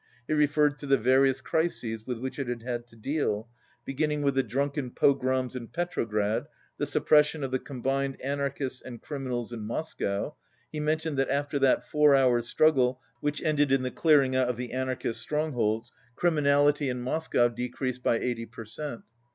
[0.27, 3.47] He referred to the various crises with which it had had to deal,
[3.85, 9.53] beginning with the drunken pogroms in Petrograd, the suppression of the combined anarchists and criminals
[9.53, 10.35] in Moscow
[10.71, 14.57] (he mentioned that after that four hours' struggle which ended in the clearing out of
[14.57, 19.01] the anarchists' strongholds, criminality in no Moscow decreased by 80 per cent.)